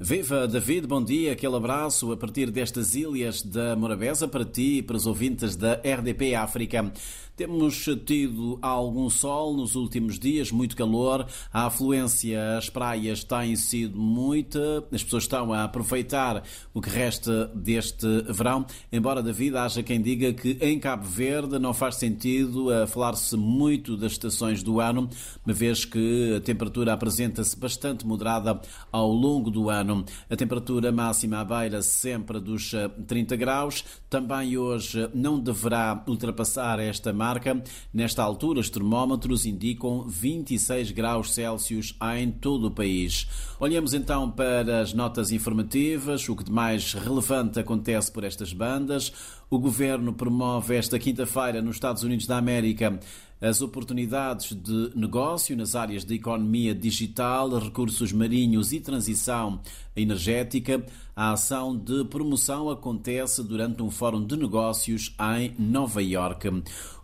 Viva 0.00 0.46
David, 0.46 0.86
bom 0.86 1.02
dia, 1.02 1.32
aquele 1.32 1.56
abraço 1.56 2.12
a 2.12 2.16
partir 2.16 2.52
destas 2.52 2.94
ilhas 2.94 3.42
da 3.42 3.74
Morabeza 3.74 4.28
para 4.28 4.44
ti 4.44 4.78
e 4.78 4.82
para 4.82 4.96
os 4.96 5.06
ouvintes 5.08 5.56
da 5.56 5.72
RDP 5.72 6.36
África. 6.36 6.92
Temos 7.34 7.84
tido 8.04 8.58
algum 8.60 9.08
sol 9.08 9.56
nos 9.56 9.76
últimos 9.76 10.18
dias, 10.18 10.50
muito 10.50 10.76
calor, 10.76 11.26
a 11.52 11.66
afluência 11.66 12.58
às 12.58 12.68
praias 12.68 13.22
tem 13.22 13.54
sido 13.54 13.96
muita, 13.96 14.84
as 14.92 15.04
pessoas 15.04 15.22
estão 15.22 15.52
a 15.52 15.62
aproveitar 15.64 16.42
o 16.74 16.80
que 16.80 16.90
resta 16.90 17.46
deste 17.54 18.06
verão, 18.28 18.66
embora 18.92 19.22
David 19.22 19.56
haja 19.56 19.84
quem 19.84 20.02
diga 20.02 20.32
que 20.32 20.58
em 20.60 20.80
Cabo 20.80 21.04
Verde 21.04 21.60
não 21.60 21.72
faz 21.72 21.94
sentido 21.94 22.72
a 22.72 22.88
falar-se 22.88 23.36
muito 23.36 23.96
das 23.96 24.12
estações 24.12 24.60
do 24.60 24.80
ano, 24.80 25.08
uma 25.46 25.54
vez 25.54 25.84
que 25.84 26.34
a 26.36 26.40
temperatura 26.40 26.92
apresenta-se 26.92 27.56
bastante 27.56 28.04
moderada 28.04 28.60
ao 28.90 29.12
longo 29.12 29.48
do 29.48 29.70
ano 29.70 29.87
A 30.30 30.36
temperatura 30.36 30.90
máxima 30.92 31.38
à 31.38 31.44
beira 31.44 31.82
sempre 31.82 32.40
dos 32.40 32.72
30 33.06 33.34
eh, 33.34 33.36
graus. 33.36 33.84
Também 34.10 34.56
hoje 34.56 35.08
não 35.14 35.38
deverá 35.38 36.02
ultrapassar 36.06 36.78
esta 36.80 37.12
marca. 37.12 37.62
Nesta 37.92 38.22
altura, 38.22 38.60
os 38.60 38.70
termómetros 38.70 39.46
indicam 39.46 40.06
26 40.08 40.92
graus 40.92 41.32
Celsius 41.32 41.96
em 42.16 42.30
todo 42.30 42.68
o 42.68 42.70
país. 42.70 43.28
Olhamos 43.60 43.94
então 43.94 44.30
para 44.30 44.80
as 44.80 44.92
notas 44.92 45.30
informativas, 45.30 46.28
o 46.28 46.36
que 46.36 46.44
de 46.44 46.52
mais 46.52 46.94
relevante 46.94 47.58
acontece 47.58 48.10
por 48.12 48.24
estas 48.24 48.52
bandas. 48.52 49.12
O 49.50 49.58
governo 49.58 50.12
promove 50.12 50.76
esta 50.76 50.98
quinta-feira 50.98 51.62
nos 51.62 51.76
Estados 51.76 52.02
Unidos 52.02 52.26
da 52.26 52.36
América 52.36 53.00
as 53.40 53.62
oportunidades 53.62 54.52
de 54.52 54.90
negócio 54.94 55.56
nas 55.56 55.74
áreas 55.74 56.04
de 56.04 56.14
economia 56.14 56.74
digital, 56.74 57.58
recursos 57.58 58.12
marinhos 58.12 58.72
e 58.72 58.80
transição 58.80 59.60
energética. 59.94 60.84
A 61.14 61.32
ação 61.32 61.76
de 61.76 62.04
promoção 62.04 62.70
acontece 62.70 63.42
durante 63.42 63.82
um 63.82 63.90
fórum 63.90 64.24
de 64.24 64.36
negócios 64.36 65.14
em 65.36 65.54
Nova 65.58 66.02
York. 66.02 66.48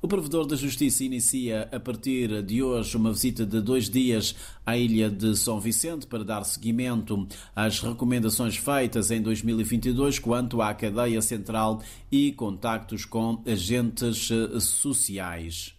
O 0.00 0.06
provedor 0.06 0.46
da 0.46 0.55
Justiça 0.55 1.02
inicia 1.02 1.68
a 1.72 1.80
partir 1.80 2.42
de 2.42 2.62
hoje 2.62 2.96
uma 2.96 3.12
visita 3.12 3.44
de 3.44 3.60
dois 3.60 3.88
dias 3.88 4.36
à 4.64 4.77
ilha 4.77 5.10
de 5.10 5.36
São 5.36 5.58
Vicente 5.60 6.06
para 6.06 6.24
dar 6.24 6.44
seguimento 6.44 7.27
às 7.56 7.80
recomendações 7.80 8.56
feitas 8.56 9.10
em 9.10 9.20
2022 9.20 10.18
quanto 10.18 10.62
à 10.62 10.72
cadeia 10.74 11.20
central 11.20 11.82
e 12.10 12.32
contactos 12.32 13.05
com 13.05 13.42
agentes 13.46 14.28
sociais. 14.60 15.74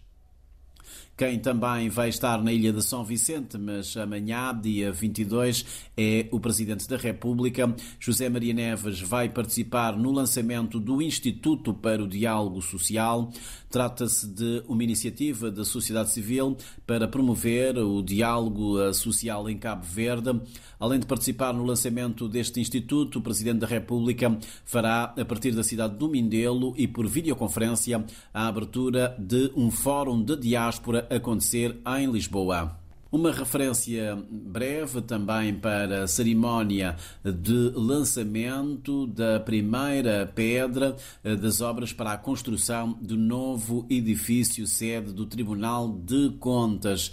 Quem 1.16 1.38
também 1.38 1.88
vai 1.88 2.10
estar 2.10 2.42
na 2.42 2.52
Ilha 2.52 2.70
de 2.74 2.82
São 2.82 3.02
Vicente, 3.02 3.56
mas 3.56 3.96
amanhã, 3.96 4.54
dia 4.54 4.92
22, 4.92 5.64
é 5.96 6.28
o 6.30 6.38
Presidente 6.38 6.86
da 6.86 6.98
República. 6.98 7.74
José 7.98 8.28
Maria 8.28 8.52
Neves 8.52 9.00
vai 9.00 9.30
participar 9.30 9.96
no 9.96 10.12
lançamento 10.12 10.78
do 10.78 11.00
Instituto 11.00 11.72
para 11.72 12.04
o 12.04 12.06
Diálogo 12.06 12.60
Social. 12.60 13.32
Trata-se 13.70 14.26
de 14.26 14.62
uma 14.68 14.84
iniciativa 14.84 15.50
da 15.50 15.64
sociedade 15.64 16.10
civil 16.10 16.54
para 16.86 17.08
promover 17.08 17.78
o 17.78 18.02
diálogo 18.02 18.92
social 18.92 19.48
em 19.48 19.56
Cabo 19.56 19.84
Verde. 19.84 20.38
Além 20.78 21.00
de 21.00 21.06
participar 21.06 21.54
no 21.54 21.64
lançamento 21.64 22.28
deste 22.28 22.60
Instituto, 22.60 23.18
o 23.18 23.22
Presidente 23.22 23.60
da 23.60 23.66
República 23.66 24.38
fará, 24.66 25.14
a 25.18 25.24
partir 25.24 25.52
da 25.52 25.62
cidade 25.62 25.96
do 25.96 26.08
Mindelo 26.08 26.74
e 26.76 26.86
por 26.86 27.06
videoconferência, 27.06 28.04
a 28.34 28.46
abertura 28.46 29.16
de 29.18 29.50
um 29.56 29.70
fórum 29.70 30.22
de 30.22 30.36
diáspora 30.36 31.05
acontecer 31.10 31.76
em 31.98 32.10
Lisboa. 32.10 32.76
Uma 33.10 33.32
referência 33.32 34.18
breve 34.30 35.00
também 35.00 35.54
para 35.54 36.02
a 36.02 36.08
cerimónia 36.08 36.96
de 37.24 37.72
lançamento 37.74 39.06
da 39.06 39.38
primeira 39.38 40.30
pedra 40.34 40.96
eh, 41.22 41.36
das 41.36 41.60
obras 41.60 41.92
para 41.92 42.12
a 42.12 42.18
construção 42.18 42.92
do 43.00 43.16
novo 43.16 43.86
edifício 43.88 44.66
sede 44.66 45.12
do 45.12 45.24
Tribunal 45.24 45.88
de 45.88 46.30
Contas 46.40 47.12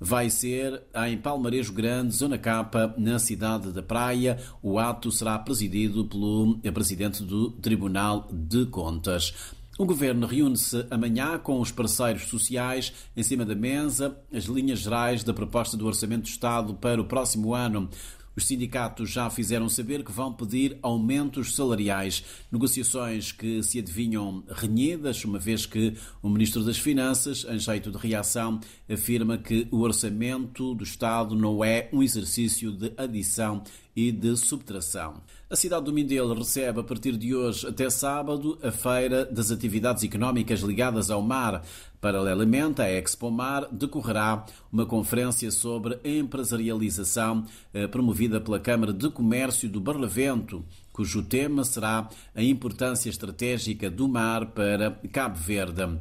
vai 0.00 0.30
ser 0.30 0.82
em 1.06 1.18
Palmarejo 1.18 1.74
Grande, 1.74 2.16
Zona 2.16 2.38
Capa, 2.38 2.94
na 2.96 3.18
cidade 3.18 3.70
da 3.70 3.82
Praia. 3.82 4.38
O 4.62 4.78
ato 4.78 5.12
será 5.12 5.38
presidido 5.38 6.06
pelo 6.06 6.58
presidente 6.72 7.22
do 7.22 7.50
Tribunal 7.50 8.26
de 8.32 8.64
Contas. 8.66 9.34
O 9.80 9.86
Governo 9.86 10.26
reúne-se 10.26 10.84
amanhã 10.90 11.38
com 11.38 11.58
os 11.58 11.72
parceiros 11.72 12.24
sociais 12.24 12.92
em 13.16 13.22
cima 13.22 13.46
da 13.46 13.54
mesa 13.54 14.14
as 14.30 14.44
linhas 14.44 14.80
gerais 14.80 15.24
da 15.24 15.32
proposta 15.32 15.74
do 15.74 15.86
Orçamento 15.86 16.24
do 16.24 16.28
Estado 16.28 16.74
para 16.74 17.00
o 17.00 17.06
próximo 17.06 17.54
ano. 17.54 17.88
Os 18.36 18.46
sindicatos 18.46 19.10
já 19.10 19.30
fizeram 19.30 19.70
saber 19.70 20.04
que 20.04 20.12
vão 20.12 20.34
pedir 20.34 20.78
aumentos 20.82 21.54
salariais, 21.54 22.22
negociações 22.52 23.32
que 23.32 23.62
se 23.62 23.78
adivinham 23.78 24.44
renhidas, 24.50 25.24
uma 25.24 25.38
vez 25.38 25.64
que 25.64 25.94
o 26.22 26.28
Ministro 26.28 26.62
das 26.62 26.76
Finanças, 26.76 27.46
em 27.48 27.58
jeito 27.58 27.90
de 27.90 27.96
reação, 27.96 28.60
afirma 28.86 29.38
que 29.38 29.66
o 29.70 29.78
orçamento 29.78 30.74
do 30.74 30.84
Estado 30.84 31.34
não 31.34 31.64
é 31.64 31.88
um 31.90 32.02
exercício 32.02 32.70
de 32.70 32.92
adição 32.98 33.62
e 33.94 34.12
de 34.12 34.36
subtração. 34.36 35.22
A 35.48 35.56
cidade 35.56 35.84
do 35.84 35.92
Mindelo 35.92 36.34
recebe 36.34 36.80
a 36.80 36.84
partir 36.84 37.16
de 37.16 37.34
hoje 37.34 37.66
até 37.66 37.90
sábado 37.90 38.58
a 38.62 38.70
Feira 38.70 39.24
das 39.24 39.50
Atividades 39.50 40.04
Económicas 40.04 40.60
ligadas 40.60 41.10
ao 41.10 41.20
mar. 41.20 41.62
Paralelamente 42.00 42.80
à 42.80 42.88
Expo 42.88 43.30
Mar, 43.30 43.68
decorrerá 43.70 44.46
uma 44.72 44.86
conferência 44.86 45.50
sobre 45.50 45.98
empresarialização 46.02 47.44
eh, 47.74 47.86
promovida 47.86 48.40
pela 48.40 48.58
Câmara 48.58 48.92
de 48.92 49.10
Comércio 49.10 49.68
do 49.68 49.80
Barlavento, 49.80 50.64
cujo 50.92 51.22
tema 51.22 51.62
será 51.62 52.08
a 52.34 52.42
importância 52.42 53.10
estratégica 53.10 53.90
do 53.90 54.08
mar 54.08 54.46
para 54.46 54.92
Cabo 55.12 55.36
Verde. 55.36 55.98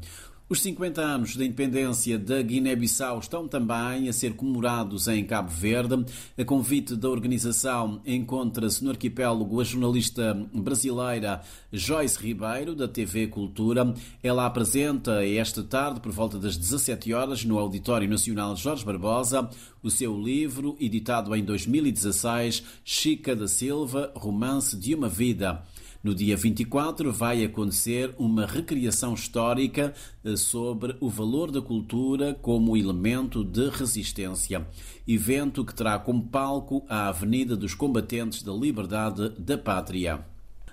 Os 0.51 0.61
50 0.61 0.99
anos 0.99 1.35
da 1.35 1.45
independência 1.45 2.17
da 2.17 2.41
Guiné-Bissau 2.41 3.19
estão 3.19 3.47
também 3.47 4.09
a 4.09 4.13
ser 4.13 4.33
comemorados 4.33 5.07
em 5.07 5.23
Cabo 5.23 5.51
Verde. 5.51 6.03
A 6.35 6.43
convite 6.43 6.95
da 6.95 7.07
organização 7.07 8.01
encontra-se 8.03 8.83
no 8.83 8.89
arquipélago 8.89 9.61
a 9.61 9.63
jornalista 9.63 10.33
brasileira 10.51 11.43
Joyce 11.71 12.17
Ribeiro, 12.17 12.73
da 12.73 12.88
TV 12.88 13.27
Cultura. 13.27 13.93
Ela 14.23 14.47
apresenta 14.47 15.23
esta 15.23 15.61
tarde, 15.61 15.99
por 15.99 16.11
volta 16.11 16.39
das 16.39 16.57
17 16.57 17.13
horas, 17.13 17.45
no 17.45 17.59
Auditório 17.59 18.09
Nacional 18.09 18.55
Jorge 18.55 18.83
Barbosa, 18.83 19.47
o 19.83 19.91
seu 19.91 20.19
livro, 20.19 20.75
editado 20.79 21.35
em 21.35 21.43
2016, 21.43 22.63
Chica 22.83 23.35
da 23.35 23.47
Silva, 23.47 24.11
Romance 24.15 24.75
de 24.75 24.95
uma 24.95 25.09
Vida. 25.09 25.63
No 26.01 26.15
dia 26.15 26.37
24 26.37 27.11
vai 27.11 27.43
acontecer 27.43 28.15
uma 28.17 28.45
recriação 28.45 29.13
histórica 29.13 29.93
eh, 30.23 30.37
sobre 30.37 30.95
o 31.01 31.09
valor 31.09 31.51
da 31.51 31.61
cultura 31.61 32.33
como 32.41 32.77
elemento 32.77 33.43
de 33.43 33.69
resistência. 33.69 34.65
Evento 35.05 35.65
que 35.65 35.75
terá 35.75 35.99
como 35.99 36.23
palco 36.23 36.85
a 36.88 37.09
Avenida 37.09 37.53
dos 37.53 37.73
Combatentes 37.73 38.41
da 38.41 38.53
Liberdade 38.53 39.27
da 39.38 39.57
Pátria. 39.57 40.25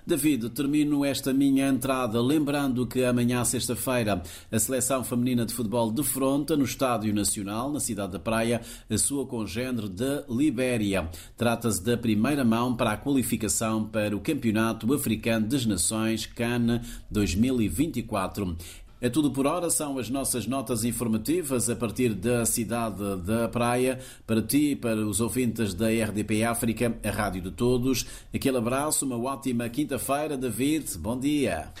David, 0.07 0.51
termino 0.51 1.03
esta 1.03 1.33
minha 1.33 1.67
entrada 1.67 2.21
lembrando 2.21 2.87
que 2.87 3.03
amanhã, 3.03 3.43
sexta-feira, 3.43 4.23
a 4.49 4.57
seleção 4.57 5.03
feminina 5.03 5.45
de 5.45 5.53
futebol 5.53 5.91
defronta 5.91 6.55
no 6.55 6.63
Estádio 6.63 7.13
Nacional, 7.13 7.69
na 7.69 7.81
cidade 7.81 8.13
da 8.13 8.19
Praia, 8.19 8.61
a 8.89 8.97
sua 8.97 9.27
congênere 9.27 9.89
da 9.89 10.23
Libéria. 10.29 11.09
Trata-se 11.35 11.83
da 11.83 11.97
primeira 11.97 12.45
mão 12.45 12.73
para 12.73 12.93
a 12.93 12.97
qualificação 12.97 13.83
para 13.83 14.15
o 14.15 14.21
Campeonato 14.21 14.93
Africano 14.93 15.45
das 15.45 15.65
Nações 15.65 16.25
CAN 16.25 16.79
2024. 17.11 18.55
É 18.99 19.09
tudo 19.09 19.29
por 19.29 19.45
hora, 19.45 19.69
são 19.69 19.99
as 19.99 20.09
nossas 20.09 20.47
notas 20.47 20.83
informativas 20.83 21.69
a 21.69 21.75
partir 21.75 22.15
da 22.15 22.43
cidade 22.47 23.17
da 23.17 23.47
Praia, 23.47 23.99
para 24.25 24.41
ti 24.41 24.75
para 24.75 24.99
os 25.05 25.21
ouvintes 25.21 25.75
da 25.75 25.87
RDP 25.87 26.43
África, 26.43 26.97
a 27.03 27.11
rádio 27.11 27.43
de 27.43 27.51
todos. 27.51 28.07
Aquele 28.33 28.57
abraço, 28.57 29.05
uma 29.05 29.17
ótima 29.17 29.69
quinta-feira, 29.69 30.35
David, 30.35 30.97
bom 30.97 31.19
dia. 31.19 31.71